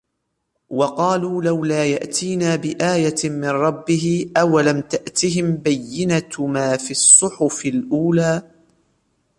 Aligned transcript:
وَقَالُوا 0.69 1.43
لَوْلَا 1.43 1.85
يَأْتِينَا 1.85 2.55
بِآيَةٍ 2.55 3.15
مِنْ 3.23 3.45
رَبِّهِ 3.49 4.31
أَوَلَمْ 4.37 4.81
تَأْتِهِمْ 4.81 5.57
بَيِّنَةُ 5.57 6.29
مَا 6.39 6.77
فِي 6.77 6.91
الصُّحُفِ 6.91 7.65
الْأُولَى 7.65 8.41